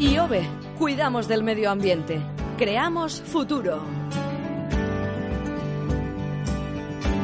[0.00, 0.42] y IOBE,
[0.78, 2.20] cuidamos del medio ambiente.
[2.58, 3.80] Creamos futuro.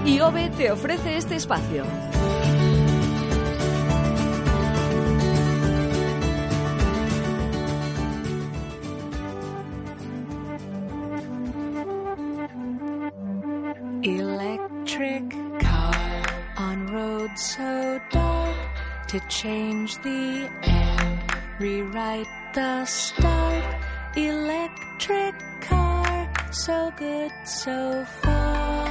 [0.04, 2.05] IOBE te ofrece este espacio.
[19.18, 21.20] To change the end,
[21.59, 23.64] rewrite the start.
[24.14, 28.86] Electric car, so good so far.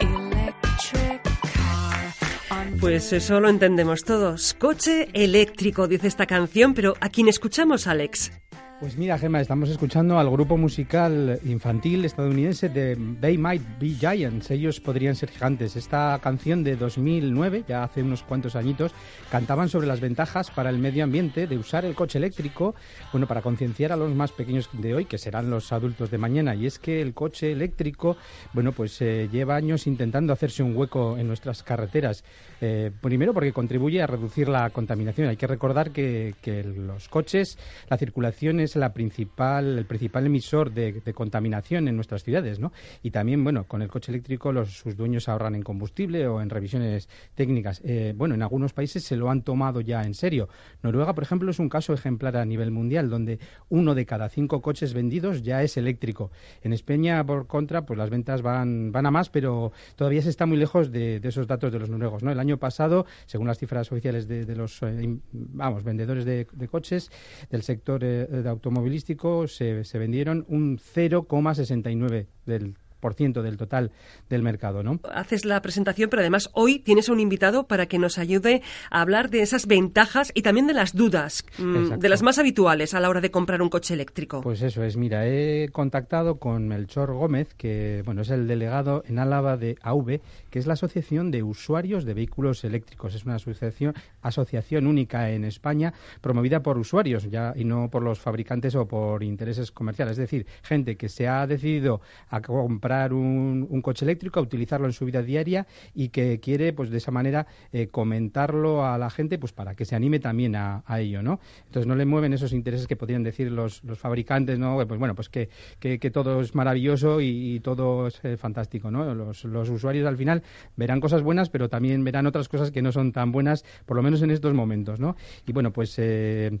[0.00, 1.22] Electric
[1.52, 2.66] car.
[2.80, 4.54] Pues eso lo entendemos todos.
[4.54, 8.32] Coche eléctrico, dice esta canción, pero ¿a quién escuchamos, Alex?
[8.78, 14.50] Pues mira, Gemma, estamos escuchando al grupo musical infantil estadounidense de They Might Be Giants.
[14.50, 15.76] Ellos podrían ser gigantes.
[15.76, 18.92] Esta canción de 2009, ya hace unos cuantos añitos,
[19.30, 22.74] cantaban sobre las ventajas para el medio ambiente de usar el coche eléctrico,
[23.12, 26.54] bueno, para concienciar a los más pequeños de hoy, que serán los adultos de mañana.
[26.54, 28.18] Y es que el coche eléctrico,
[28.52, 32.24] bueno, pues eh, lleva años intentando hacerse un hueco en nuestras carreteras.
[32.60, 35.28] Eh, primero porque contribuye a reducir la contaminación.
[35.28, 37.56] Hay que recordar que, que los coches,
[37.88, 42.72] la circulación es la principal, el principal emisor de, contaminación en nuestras ciudades, ¿no?
[43.02, 46.50] Y también, bueno, con el coche eléctrico los, sus dueños ahorran en combustible o en
[46.50, 47.80] revisiones técnicas.
[47.84, 50.48] Eh, bueno, en algunos países se lo han tomado ya en serio.
[50.82, 54.62] Noruega, por ejemplo, es un caso ejemplar a nivel mundial, donde uno de cada cinco
[54.62, 56.30] coches vendidos ya es eléctrico.
[56.62, 60.46] En España, por contra, pues las ventas van, van a más, pero todavía se está
[60.46, 62.30] muy lejos de, esos datos de los noruegos, ¿no?
[62.30, 67.10] El año pasado, según las cifras oficiales de, los, eh, vamos, vendedores de, coches
[67.50, 72.74] del sector eh, de automovilístico se, se vendieron un 0,69 del
[73.14, 73.92] del total
[74.28, 75.00] del mercado, ¿no?
[75.12, 79.00] Haces la presentación, pero además hoy tienes a un invitado para que nos ayude a
[79.00, 83.00] hablar de esas ventajas y también de las dudas, mm, de las más habituales a
[83.00, 84.40] la hora de comprar un coche eléctrico.
[84.40, 89.18] Pues eso es, mira, he contactado con Melchor Gómez, que bueno, es el delegado en
[89.18, 93.14] Álava de AV, que es la Asociación de Usuarios de Vehículos Eléctricos.
[93.14, 98.18] Es una asociación, asociación única en España promovida por usuarios ya y no por los
[98.18, 100.12] fabricantes o por intereses comerciales.
[100.12, 102.00] Es decir, gente que se ha decidido
[102.30, 106.90] a comprar un, coche eléctrico, a utilizarlo en su vida diaria y que quiere, pues
[106.90, 110.82] de esa manera, eh, comentarlo a la gente, pues para que se anime también a,
[110.98, 111.40] ello, ¿no?
[111.66, 114.76] Entonces no le mueven esos intereses que podrían decir los, los fabricantes, ¿no?
[114.86, 115.48] Pues bueno, pues que,
[115.78, 119.14] que, todo es maravilloso y, todo es eh, fantástico, ¿no?
[119.14, 120.42] Los, los usuarios al final
[120.76, 124.02] verán cosas buenas, pero también verán otras cosas que no son tan buenas, por lo
[124.02, 125.16] menos en estos momentos, ¿no?
[125.46, 126.58] Y bueno, pues eh,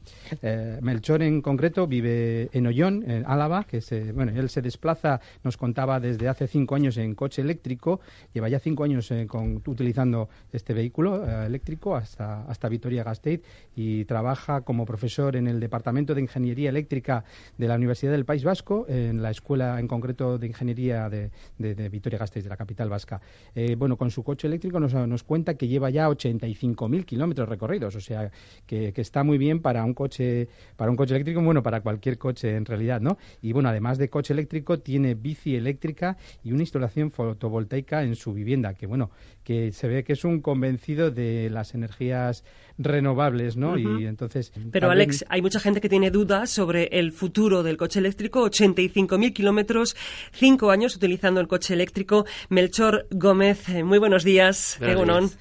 [0.82, 5.56] Melchor en concreto vive en Ollón, en Álava, que se, bueno, él se desplaza, nos
[5.56, 8.00] contaba desde hace cinco años en coche eléctrico,
[8.32, 9.26] lleva ya cinco años eh,
[9.66, 13.42] utilizando este vehículo eh, eléctrico hasta, hasta Vitoria-Gasteiz
[13.74, 17.24] y trabaja como profesor en el Departamento de Ingeniería Eléctrica
[17.56, 22.44] de la Universidad del País Vasco, en la escuela en concreto de Ingeniería de, Vitoria-Gasteiz,
[22.44, 23.20] de la capital vasca.
[23.54, 27.96] Eh, bueno, con su coche eléctrico nos, nos cuenta que lleva ya 85.000 kilómetros recorridos,
[27.96, 28.30] o sea,
[28.66, 32.18] que, que, está muy bien para un coche para un coche eléctrico, bueno, para cualquier
[32.18, 33.18] coche en realidad, ¿no?
[33.42, 36.05] Y bueno, además de coche eléctrico, tiene bici eléctrica
[36.44, 39.10] y una instalación fotovoltaica en su vivienda, que bueno,
[39.42, 42.44] que se ve que es un convencido de las energías
[42.78, 43.78] renovables, ¿no?
[43.78, 44.52] Y entonces...
[44.70, 49.32] Pero Alex, hay mucha gente que tiene dudas sobre el futuro del coche eléctrico, 85.000
[49.32, 49.96] kilómetros,
[50.32, 52.26] cinco años utilizando el coche eléctrico.
[52.48, 54.76] Melchor Gómez, eh, muy buenos días.
[54.80, 55.36] Buenos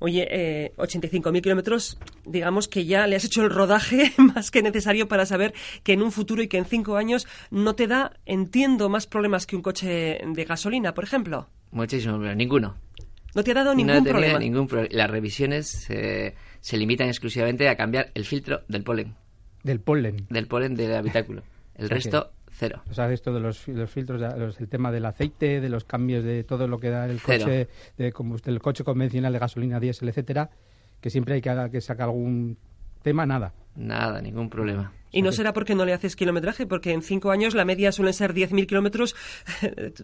[0.00, 5.08] Oye, eh, 85.000 kilómetros, digamos que ya le has hecho el rodaje más que necesario
[5.08, 8.88] para saber que en un futuro y que en cinco años no te da, entiendo,
[8.88, 11.48] más problemas que un coche de, gasolina, por ejemplo?
[11.70, 12.76] Muchísimo, pero ninguno.
[13.34, 14.38] ¿No te ha dado ningún problema?
[14.38, 19.14] Ningún Las revisiones se limitan exclusivamente a cambiar el filtro del polen.
[19.62, 20.26] Del polen.
[20.30, 21.42] Del polen del habitáculo.
[21.74, 22.82] El resto, cero.
[22.90, 24.20] O sea, esto de los, filtros,
[24.58, 28.12] el tema del aceite, de los cambios de todo lo que da el coche, de,
[28.46, 30.50] el coche convencional de gasolina, diésel, etcétera,
[31.00, 32.58] que siempre hay que, que sacar algún
[33.02, 33.54] tema nada.
[33.76, 34.92] Nada, ningún problema.
[35.10, 38.14] Y no será porque no le haces kilometraje, porque en cinco años la media suelen
[38.14, 39.14] ser 10.000 kilómetros.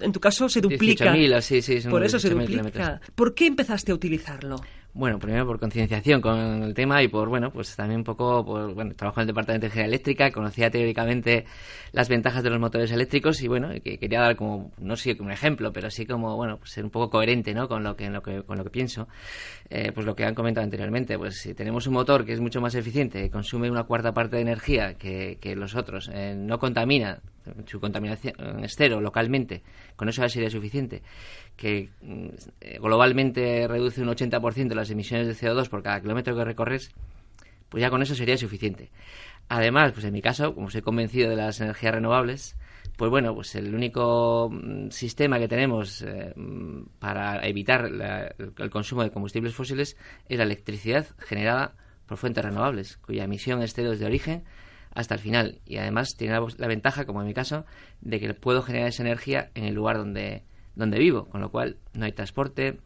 [0.00, 1.14] En tu caso se duplica.
[1.14, 3.00] 18.000, sí, sí, son Por eso se 18.000 duplica.
[3.14, 4.60] ¿Por qué empezaste a utilizarlo?
[4.96, 8.74] Bueno, primero por concienciación con el tema y por, bueno, pues también un poco, por,
[8.74, 11.46] bueno, trabajo en el departamento de ingeniería eléctrica, conocía teóricamente
[11.90, 15.30] las ventajas de los motores eléctricos y, bueno, que quería dar como, no sé, como
[15.30, 17.66] un ejemplo, pero sí como, bueno, pues ser un poco coherente, ¿no?
[17.66, 19.08] Con lo que, lo que, con lo que pienso.
[19.68, 22.60] Eh, pues lo que han comentado anteriormente, pues si tenemos un motor que es mucho
[22.60, 27.20] más eficiente, consume una cuarta parte de energía que, que los otros, eh, no contamina,
[27.66, 29.62] su contaminación es cero localmente,
[29.96, 31.02] con eso ya sería suficiente,
[31.56, 32.26] que mm,
[32.60, 36.92] eh, globalmente reduce un 80% las emisiones de CO2 por cada kilómetro que recorres,
[37.68, 38.90] pues ya con eso sería suficiente.
[39.48, 42.56] Además, pues en mi caso, como soy convencido de las energías renovables,
[42.96, 48.70] pues bueno, pues el único mm, sistema que tenemos eh, mm, para evitar la- el,
[48.70, 49.96] consumo de combustibles fósiles
[50.28, 51.74] es la electricidad generada
[52.06, 54.44] por fuentes renovables, cuya emisión es cero desde origen
[54.94, 55.60] hasta el final.
[55.66, 57.64] Y además tiene la, la ventaja, como en mi caso,
[58.00, 60.44] de que puedo generar esa energía en el lugar donde,
[60.74, 62.78] donde vivo, con lo cual no hay transporte,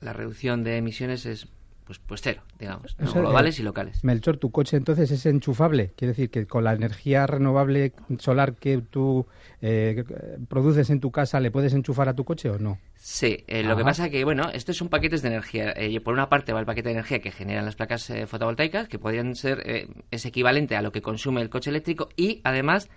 [0.00, 1.48] la reducción de emisiones es
[1.86, 3.12] pues, pues cero, digamos, ¿no?
[3.12, 4.02] Globales eh, y locales.
[4.04, 5.92] Melchor, tu coche entonces es enchufable.
[5.96, 9.26] Quiere decir que con la energía renovable solar que tú
[9.62, 10.02] eh,
[10.48, 12.78] produces en tu casa, ¿le puedes enchufar a tu coche o no?
[12.96, 15.72] Sí, eh, lo que pasa que, bueno, estos son paquetes de energía.
[15.76, 18.88] Eh, por una parte va el paquete de energía que generan las placas eh, fotovoltaicas,
[18.88, 22.88] que podrían ser, eh, es equivalente a lo que consume el coche eléctrico y, además,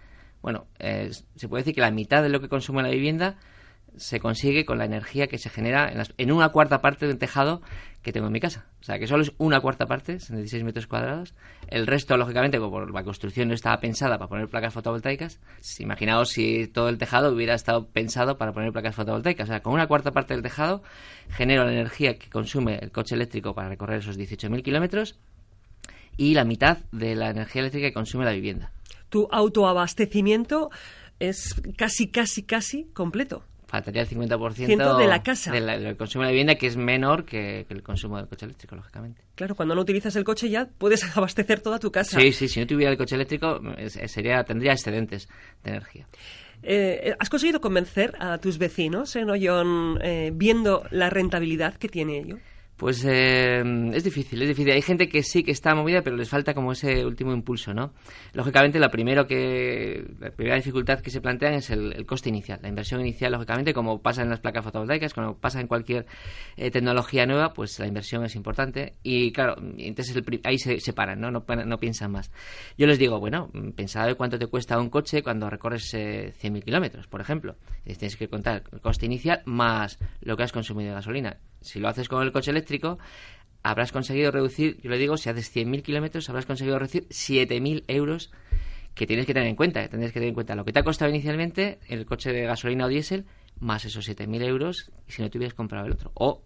[0.41, 3.37] bueno, eh, se puede decir que la mitad de lo que consume la vivienda
[3.97, 7.17] se consigue con la energía que se genera en, las- en una cuarta parte del
[7.17, 7.61] tejado
[8.01, 8.65] que tengo en mi casa.
[8.79, 11.33] O sea, que solo es una cuarta parte, son 16 metros cuadrados.
[11.67, 15.39] El resto, lógicamente, como la construcción no estaba pensada para poner placas fotovoltaicas,
[15.79, 19.49] imaginaos si todo el tejado hubiera estado pensado para poner placas fotovoltaicas.
[19.49, 20.81] O sea, con una cuarta parte del tejado
[21.29, 25.19] genero la energía que consume el coche eléctrico para recorrer esos 18.000 kilómetros
[26.17, 28.71] y la mitad de la energía eléctrica que consume la vivienda.
[29.09, 30.69] Tu autoabastecimiento
[31.19, 33.43] es casi, casi, casi completo.
[33.69, 35.51] Faltaría el 50% Ciento de la casa.
[35.51, 38.45] de del consumo de la vivienda, que es menor que, que el consumo del coche
[38.45, 39.21] eléctrico, lógicamente.
[39.35, 42.19] Claro, cuando no utilizas el coche ya puedes abastecer toda tu casa.
[42.19, 43.61] Sí, sí, si no tuviera el coche eléctrico,
[44.07, 45.29] sería, tendría excedentes
[45.63, 46.07] de energía.
[46.63, 52.17] Eh, ¿Has conseguido convencer a tus vecinos en Ollón eh, viendo la rentabilidad que tiene
[52.17, 52.37] ello?
[52.79, 53.61] Pues eh,
[53.93, 54.71] es difícil, es difícil.
[54.71, 57.91] Hay gente que sí que está movida, pero les falta como ese último impulso, ¿no?
[58.31, 62.59] Lógicamente, la, primero que, la primera dificultad que se plantean es el, coste inicial.
[62.61, 66.05] La inversión inicial, lógicamente, como pasa en las placas fotovoltaicas, como pasa en cualquier
[66.55, 68.93] eh, tecnología nueva, pues la inversión es importante.
[69.03, 71.31] Y claro, entonces el ahí se, paran, ¿no?
[71.31, 72.31] No, piensan más.
[72.77, 76.63] Yo les digo, bueno, pensad de cuánto te cuesta un coche cuando recorres eh, 100.000
[76.63, 77.57] kilómetros, por ejemplo.
[77.83, 81.39] Tienes que contar el coste inicial más lo que has consumido de gasolina.
[81.61, 82.99] Si lo haces con el coche eléctrico,
[83.63, 88.31] habrás conseguido reducir, yo le digo, si haces 100.000 kilómetros, habrás conseguido reducir 7.000 euros
[88.95, 89.87] que tienes que tener en cuenta.
[89.87, 92.85] Tendrías que tener en cuenta lo que te ha costado inicialmente el coche de gasolina
[92.85, 93.25] o diésel,
[93.59, 96.11] más esos 7.000 euros si no te hubieras comprado el otro.
[96.15, 96.43] O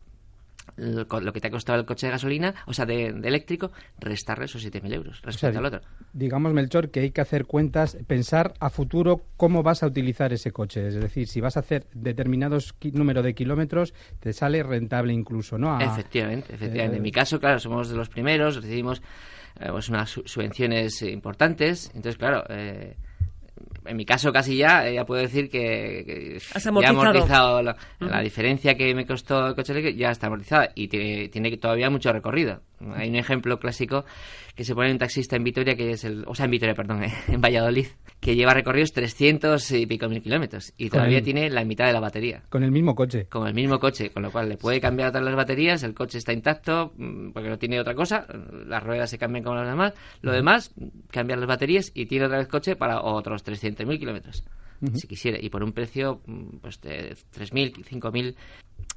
[0.77, 4.45] lo que te ha costado el coche de gasolina, o sea, de, de eléctrico, restarle
[4.45, 5.81] esos 7.000 euros O sea, respecto al otro.
[6.13, 10.51] Digamos, Melchor, que hay que hacer cuentas, pensar a futuro cómo vas a utilizar ese
[10.51, 10.87] coche.
[10.87, 15.73] Es decir, si vas a hacer determinados número de kilómetros, te sale rentable incluso, ¿no?
[15.75, 16.95] A- Efectivamente, efectivamente.
[16.95, 19.01] eh, en mi caso, claro, somos de los primeros, recibimos
[19.59, 21.87] eh, pues unas su- subvenciones eh, importantes.
[21.95, 22.95] Entonces, claro, eh,
[23.85, 27.61] en mi caso casi ya, eh, ya puedo decir que, que Has ya amortizado.
[27.61, 31.89] la diferencia que me costó el coche eléctrico, ya está amortizada y tiene, tiene todavía
[31.89, 32.61] mucho recorrido.
[32.95, 34.05] Hay un ejemplo clásico
[34.55, 37.01] que se pone un taxista en Vitoria, que es el, o sea, en Vitoria, perdón,
[37.27, 37.87] en Valladolid,
[38.19, 41.93] que lleva recorridos 300 y pico mil kilómetros y todavía el- tiene la mitad de
[41.93, 42.43] la batería.
[42.49, 43.25] Con el mismo coche.
[43.27, 46.17] con el mismo coche, con lo cual le puede cambiar todas las baterías, el coche
[46.19, 48.27] está intacto mm, porque no tiene otra cosa,
[48.67, 50.73] las ruedas se cambian como las demás, lo demás,
[51.11, 54.43] cambiar las baterías y tiene otra vez coche para otros 300.000 kilómetros,
[54.93, 58.35] si quisiera, y por un precio mm, pues de 3.000, 5.000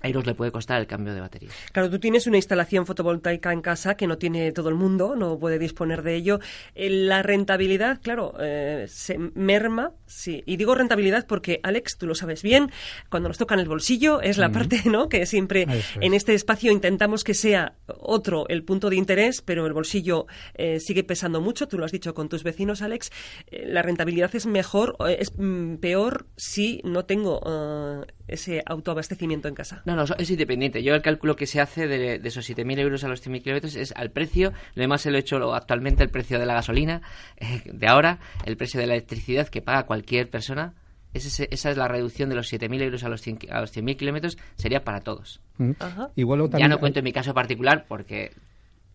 [0.02, 1.48] euros le puede costar el cambio de batería.
[1.72, 5.38] Claro, tú tienes una instalación fotovoltaica en casa que no tiene todo el mundo, no
[5.38, 6.40] puede disponer de ello.
[6.74, 10.42] Eh, La rentabilidad, claro, eh, se merma, sí.
[10.46, 12.70] Y digo rentabilidad porque, Alex, tú lo sabes bien,
[13.10, 15.08] cuando nos tocan el bolsillo es la parte, ¿no?
[15.08, 15.86] Que siempre es.
[16.00, 20.80] en este espacio intentamos que sea otro el punto de interés, pero el bolsillo eh,
[20.80, 21.68] sigue pesando mucho.
[21.68, 23.10] Tú lo has dicho con tus vecinos, Alex.
[23.50, 29.54] Eh, la rentabilidad es mejor, es mm, peor si no tengo eh, ese autoabastecimiento en
[29.54, 29.82] casa.
[29.84, 30.82] No, no, es independiente.
[30.82, 33.76] Yo el cálculo que se hace de, de esos 7.000 euros a los 100.000 kilómetros
[33.76, 34.52] es al precio.
[34.74, 37.02] Lo demás se lo he hecho actualmente el precio de la gasolina
[37.36, 40.74] eh, de ahora, el precio de la electricidad que paga cualquier persona.
[41.16, 43.96] Ese esa es la reducción de los 7.000 euros a los 100 a los 100.000
[43.96, 44.36] kilómetros.
[44.56, 45.40] Sería para todos.
[45.58, 45.70] Mm.
[45.78, 46.10] Ajá.
[46.16, 48.32] Vuelvo Ya no cuento en mi caso particular porque,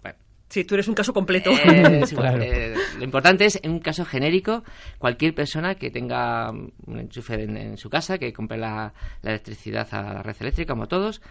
[0.03, 0.17] bueno,
[0.49, 1.49] Sí, tú eres un caso completo.
[1.51, 2.43] Eh, es igual, Claro.
[2.43, 4.63] eh, lo importante es, en un caso genérico,
[4.97, 9.87] cualquier persona que tenga un enchufe en, en su casa, que compre la, la electricidad
[9.93, 11.21] a la red eléctrica, como todos,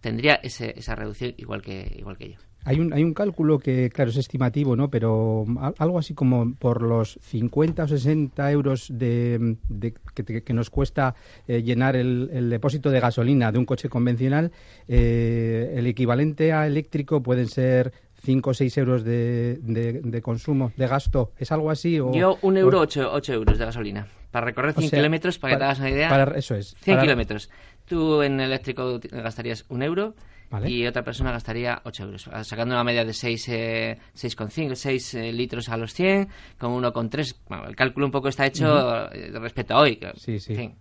[0.00, 2.38] tendría ese- esa reducción igual que, igual que yo.
[2.64, 4.90] Hay un, hay un cálculo que, claro, es estimativo, ¿no?
[4.90, 10.52] Pero al- algo así como por los 50 o 60 euros de, de- que, que
[10.52, 11.14] nos cuesta
[11.46, 14.50] eh, llenar el, el depósito de gasolina de un coche convencional,
[14.86, 17.92] eh, el equivalente a eléctrico pueden ser
[18.24, 21.32] 5 o 6 euros de, de- de consumo, de gasto.
[21.38, 22.00] ¿Es algo así?
[22.00, 24.08] O, Yo, un euro, o- ocho, ocho euros de gasolina.
[24.30, 26.74] Para recorrer o 100 sea, kilómetros, para que te hagas una idea, para- eso es.
[26.80, 27.48] 100 para- kilómetros.
[27.86, 30.14] Tú en eléctrico gastarías un euro
[30.50, 30.70] Vale.
[30.70, 32.28] y otra persona gastaría 8 euros.
[32.32, 36.72] Ah, Sacando una media de 6, eh, 6,5, 6 eh, litros a los 100, con
[36.72, 37.36] 1,3.
[37.48, 39.96] Bueno, el cálculo un poco está hecho eh, respecto a hoy.
[39.96, 40.52] que- Sí, sí.
[40.54, 40.74] en fin.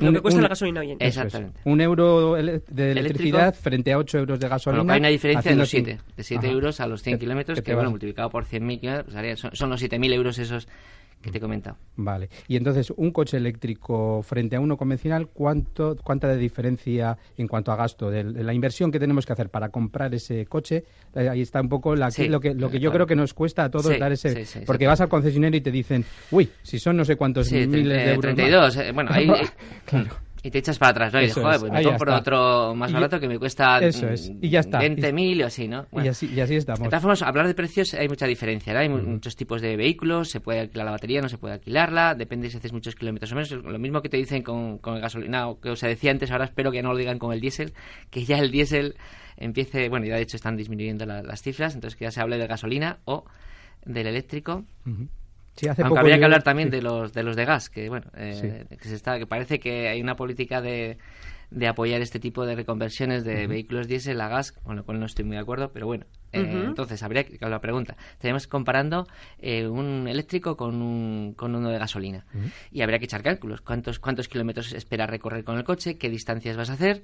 [0.00, 1.06] Lo que cuesta un- la gasolina hoy en día.
[1.06, 1.60] Exactamente.
[1.64, 2.82] Un euro de Eléctrico.
[2.98, 4.84] electricidad frente a 8 euros de gasolina.
[4.84, 5.98] que hay una diferencia de los 7.
[5.98, 6.54] cin- De 7 Ajá.
[6.54, 9.54] euros a los 100 Que- kilómetros, que que, bueno, multiplicado por 100.000 kilómetros, pues son,
[9.54, 10.66] son los 7.000 euros esos
[11.20, 11.76] que te he comentado.
[11.96, 12.30] Vale.
[12.48, 17.72] Y entonces, un coche eléctrico frente a uno convencional, ¿cuánto, ¿cuánta de diferencia en cuanto
[17.72, 18.10] a gasto?
[18.10, 20.84] De, la inversión que tenemos que hacer para comprar ese coche,
[21.14, 23.04] eh, ahí está un poco la, Sí, lo que, lo que yo claro.
[23.04, 24.44] creo que nos cuesta a todos Sí, dar ese...
[24.46, 27.70] sí, porque vas al concesionario y te dicen, uy, si son no sé cuántos miles
[27.70, 28.24] de euros.
[28.24, 28.34] más".
[28.36, 28.76] 32.
[28.76, 29.28] eh, bueno, ahí...
[29.84, 30.10] Claro.
[30.42, 31.20] Y te echas para atrás, ¿no?
[31.20, 34.08] Y dices, joder, es, pues me compro otro más Y- barato que me cuesta Eso
[34.08, 34.78] es, mm, y ya está.
[34.80, 35.82] 20.000 o así, ¿no?
[35.82, 36.10] Y, Bueno.
[36.10, 36.80] así, y así estamos.
[36.80, 38.78] De todas formas, hablar de precios hay mucha diferencia, ¿no?
[38.80, 42.14] Hay mu- muchos tipos de vehículos, se puede alquilar la batería, no se puede alquilarla,
[42.14, 43.50] depende si haces muchos kilómetros o menos.
[43.50, 46.46] Lo mismo que te dicen con, con el gasolina, o que os decía antes, ahora
[46.46, 47.74] espero que no lo digan con el diésel,
[48.10, 48.94] que ya el diésel
[49.36, 52.38] empiece, bueno, ya de hecho están disminuyendo la- las cifras, entonces que ya se hable
[52.38, 53.24] de gasolina o
[53.84, 54.64] del eléctrico.
[55.56, 56.76] Sí, hace Aunque poco habría yo- que hablar también sí.
[56.76, 59.88] de los de los de gas, que bueno, eh, que se está, que parece que
[59.88, 60.96] hay una política de,
[61.50, 65.06] de apoyar este tipo de reconversiones de vehículos diésel a gas, con lo cual no
[65.06, 66.06] estoy muy de acuerdo, pero bueno.
[66.32, 66.62] eh.
[66.66, 67.96] Entonces, habría que la pregunta.
[68.18, 69.06] Tenemos comparando
[69.38, 72.24] eh, un eléctrico con, un, con uno de gasolina.
[72.70, 73.60] Y habría que echar cálculos.
[73.60, 75.98] ¿Cuántos, ¿Cuántos kilómetros esperas recorrer con el coche?
[75.98, 77.02] ¿Qué distancias vas a hacer?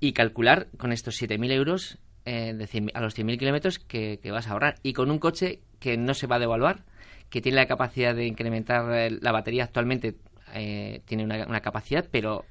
[0.00, 4.32] Y calcular con estos 7.000 euros eh, de 100 a los 100.000 kilómetros que, que
[4.32, 4.74] vas a ahorrar.
[4.82, 6.84] Y con un coche que no se va a devaluar,
[7.30, 10.16] que tiene la capacidad de incrementar eh, la batería actualmente,
[10.54, 12.44] eh, tiene una, una capacidad, pero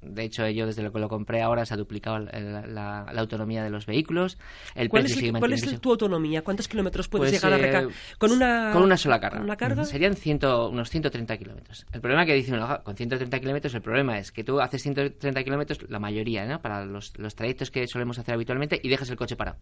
[0.00, 3.12] de hecho yo desde lo que lo compré ahora se ha duplicado el- la, la-
[3.12, 4.38] la autonomía de los vehículos.
[4.76, 5.80] El ¿Cuál precio es, sigue cuál es manteniéndose.
[5.82, 6.42] tu autonomía?
[6.42, 7.92] ¿Cuántos kilómetros puedes Pues, llegar a eh, recargar?
[8.18, 9.38] ¿Con una, con una sola carga.
[9.38, 9.84] ¿Con una carga?
[9.84, 11.84] Serían ciento, unos 130 kilómetros.
[11.92, 14.82] El problema que dice uno, "Ah, con 130 kilómetros, el problema es que tú haces
[14.82, 16.60] 130 kilómetros, la mayoría, ¿no?
[16.62, 19.58] Para los, los trayectos que solemos hacer habitualmente, y dejas el coche parado.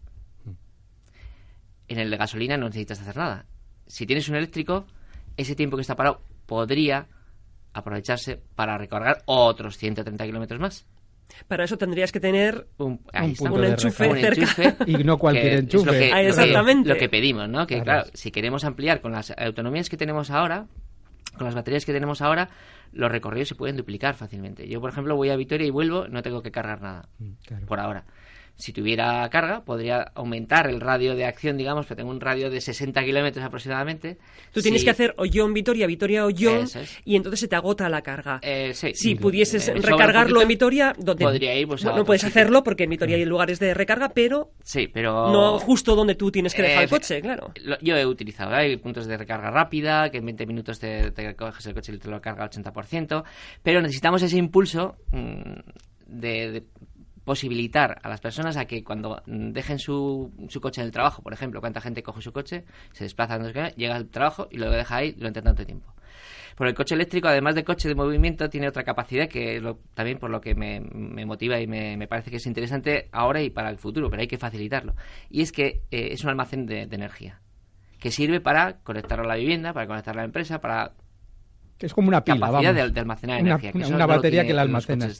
[1.89, 3.47] En el de gasolina no necesitas hacer nada.
[3.87, 4.87] Si tienes un eléctrico,
[5.37, 7.07] ese tiempo que está parado podría
[7.73, 10.87] aprovecharse para recargar otros 130 kilómetros más.
[11.49, 14.41] Para eso tendrías que tener Un, punto enchufe Un cerca.
[14.43, 15.81] enchufe Y no cualquier que enchufe.
[15.81, 16.89] Es lo que, Ah, lo que- exactamente.
[16.89, 17.67] lo que pedimos, ¿no?
[17.67, 18.07] Que Claro.
[18.15, 20.67] si queremos ampliar con las autonomías que tenemos ahora,
[21.37, 22.49] con las baterías que tenemos ahora,
[22.93, 24.69] los recorridos se pueden duplicar fácilmente.
[24.69, 27.67] Yo, por ejemplo, voy a Vitoria y vuelvo, no tengo que cargar nada, Mm, claro.
[27.67, 28.05] por ahora.
[28.59, 32.61] Si tuviera carga, podría aumentar el radio de acción, digamos, pero tengo un radio de
[32.63, 34.17] 60 kilómetros aproximadamente.
[34.51, 36.99] Tú tienes que hacer Ollón Vitoria, Vitoria Ollón, es.
[37.05, 38.39] y entonces se te agota la carga.
[38.43, 38.93] Eh, sí.
[38.95, 42.31] si Eh, pudieses un recargarlo en Vitoria, donde podría ir, pues, bueno, otro puedes sitio.
[42.41, 45.31] hacerlo porque en Vitoria hay lugares de recarga, pero Sí, pero...
[45.31, 47.53] no justo donde tú tienes que dejar Eh, el coche, claro.
[47.63, 48.57] Lo- yo he utilizado, ¿eh?
[48.57, 51.99] hay puntos de recarga rápida, que en 20 minutos te, te coges el coche y
[51.99, 53.23] te lo carga al 80%,
[53.63, 55.61] pero necesitamos ese impulso mm,
[56.07, 56.63] de, de
[57.27, 61.23] posibilitar a las personas a que cuando mm, dejen su, su coche en el trabajo,
[61.23, 63.37] por ejemplo, cuánta gente coge su coche, se desplaza,
[63.77, 65.93] llega al trabajo y lo deja ahí durante tanto tiempo.
[66.57, 70.19] Por el coche eléctrico, además de coche de movimiento, tiene otra capacidad que lo- también
[70.19, 73.51] por lo que me, me motiva y me, me parece que es interesante ahora y
[73.51, 74.95] para el futuro, pero hay que facilitarlo.
[75.29, 77.41] Y es que eh, es un almacén de, de energía
[78.01, 80.93] que sirve para conectarlo a la vivienda, para conectarlo a la empresa, para
[81.79, 82.89] Es como una pila, capacidad vamos.
[82.89, 83.73] de, de almacenar una, que
[84.07, 85.07] batería que la almacena.
[85.07, 85.13] de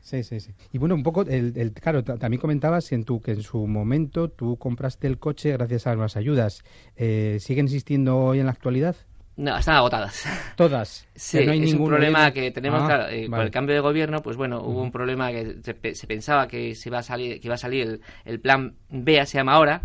[0.00, 0.52] sí, sí, sí.
[0.72, 3.66] Y bueno, un poco, el, el- claro, ta- también comentabas en tu, que en su
[3.66, 6.62] momento tú compraste el coche gracias a las ayudas.
[6.96, 8.94] Eh, ¿Siguen existiendo hoy en la actualidad?
[9.36, 10.26] No, están agotadas.
[10.54, 11.06] Todas.
[11.14, 13.74] Sí, Que no hay es un problema de- que tenemos, Ah, claro, eh, el cambio
[13.74, 16.98] de gobierno, pues bueno, hubo un problema que se, pe- se pensaba que se iba
[16.98, 19.80] a salir, que iba a salir el, el plan B, se llama ahora,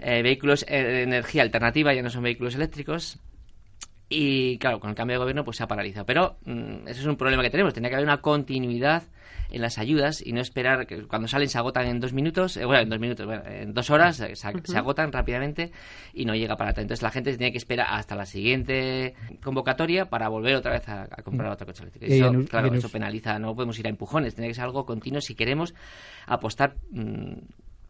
[0.00, 3.20] eh, vehículos eh, de energía alternativa, ya no son vehículos eléctricos.
[4.08, 6.06] Y claro, con el cambio de gobierno pues se ha paralizado.
[6.06, 7.74] Pero mm, eso es un problema que tenemos.
[7.74, 9.04] Tenía que haber una continuidad
[9.50, 12.64] en las ayudas y no esperar que cuando salen se agotan en dos minutos, eh,
[12.64, 15.72] bueno, en dos minutos, bueno, en dos horas eh, se, se agotan rápidamente
[16.12, 16.82] y no llega para tanto.
[16.82, 21.04] Entonces la gente tiene que esperar hasta la siguiente convocatoria para volver otra vez a,
[21.04, 22.12] a comprar otro coche eléctrico.
[22.12, 24.84] Eso, en claro, en eso penaliza, no podemos ir a empujones, tiene que ser algo
[24.84, 25.74] continuo si queremos
[26.26, 27.32] apostar mm,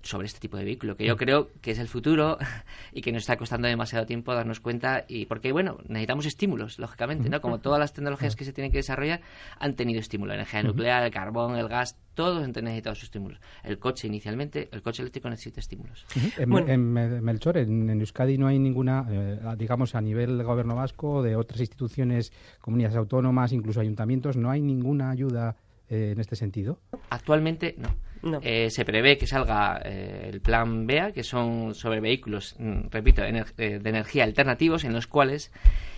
[0.03, 2.39] sobre este tipo de vehículo, que yo creo que es el futuro
[2.93, 7.29] y que nos está costando demasiado tiempo darnos cuenta y porque bueno, necesitamos estímulos, lógicamente,
[7.29, 7.41] ¿no?
[7.41, 9.21] Como todas las tecnologías que se tienen que desarrollar
[9.59, 13.41] han tenido estímulo, energía nuclear, el carbón, el gas, todos han necesitado sus estímulos.
[13.65, 16.07] El coche inicialmente, el coche eléctrico necesita estímulos.
[16.37, 16.69] En, Bueno.
[16.69, 21.23] en Me- Melchor, en, en Euskadi no hay ninguna, eh, digamos, a nivel gobierno vasco,
[21.23, 25.57] de otras instituciones, comunidades autónomas, incluso ayuntamientos, no hay ninguna ayuda
[25.89, 26.81] eh, en este sentido.
[27.11, 27.89] Actualmente no.
[28.23, 28.41] No.
[28.43, 33.23] Eh, se prevé que salga eh, el plan BEA, que son sobre vehículos, mm, repito,
[33.23, 35.51] ener- eh, de energía alternativos, en los cuales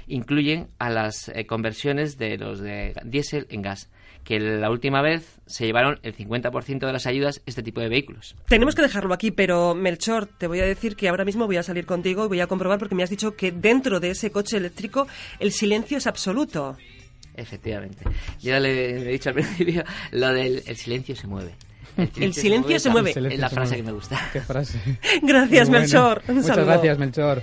[0.07, 3.91] incluyen a las eh, conversiones de los de diésel en gas,
[4.25, 8.37] que la última vez se llevaron el 50% de las ayudas este tipo de vehículos.
[8.49, 11.63] Tenemos que dejarlo aquí, pero Melchor, te voy a decir que ahora mismo voy a
[11.63, 14.57] salir contigo y voy a comprobar porque me has dicho que dentro de ese coche
[14.59, 15.07] eléctrico
[15.39, 16.77] el silencio es absoluto.
[17.35, 18.05] Efectivamente.
[18.41, 21.53] Yo ya le, le he dicho al principio lo del el silencio se mueve.
[22.21, 23.11] El silencio se mueve.
[23.11, 24.19] Es la frase que me gusta.
[24.33, 24.81] Qué frase.
[25.23, 25.69] Gracias.
[25.69, 26.23] Melchor.
[26.29, 26.67] Un Muchas saludo.
[26.67, 27.43] gracias, Melchor.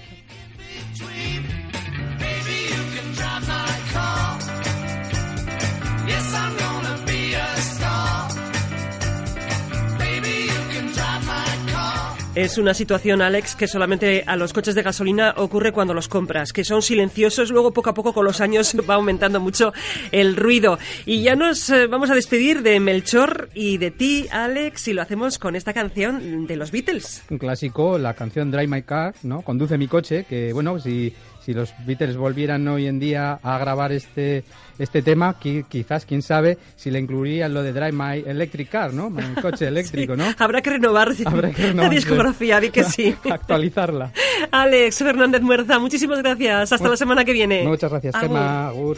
[12.37, 16.53] Es una situación, Alex, que solamente a los coches de gasolina ocurre cuando los compras,
[16.53, 19.73] que son silenciosos, luego poco a poco con los años va aumentando mucho
[20.11, 20.77] el ruido.
[21.07, 25.01] Y ya nos eh, vamos a despedir de Melchor y de ti, Alex, y lo
[25.01, 27.23] hacemos con esta canción de los Beatles.
[27.31, 29.41] Un clásico, la canción Drive My Car, ¿no?
[29.41, 31.15] Conduce mi coche, que bueno, si,
[31.47, 34.43] si los Beatles volvieran hoy en día a grabar este,
[34.79, 38.93] este tema, qui- quizás, quién sabe, si le incluirían lo de Drive My Electric Car,
[38.93, 39.09] ¿no?
[39.09, 40.25] Mi coche eléctrico, ¿no?
[40.39, 43.15] Habrá que renovar, Habrá que la discografía, di que sí.
[43.31, 44.11] Actualizarla.
[44.51, 46.63] Alex Fernández Muerza, muchísimas gracias.
[46.73, 47.63] Hasta Bueno, la semana que viene.
[47.63, 48.27] Muchas gracias, Agur.
[48.27, 48.67] Gemma.
[48.67, 48.97] Agur.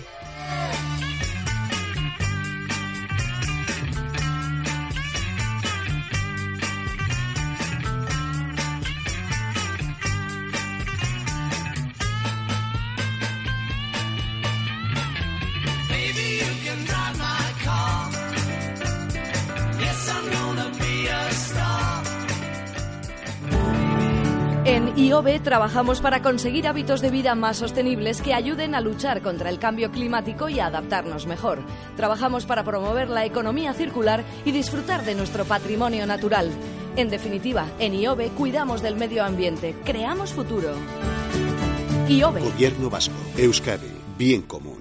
[24.79, 29.49] En IOB trabajamos para conseguir hábitos de vida más sostenibles que ayuden a luchar contra
[29.49, 31.59] el cambio climático y a adaptarnos mejor.
[31.97, 36.49] Trabajamos para promover la economía circular y disfrutar de nuestro patrimonio natural.
[36.95, 40.69] En definitiva, en IOB cuidamos del medio ambiente, creamos futuro.
[42.07, 42.39] IOB.
[42.39, 44.78] Gobierno Vasco, Euskadi, bien común.